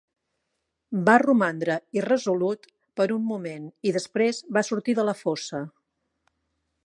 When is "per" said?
3.01-3.07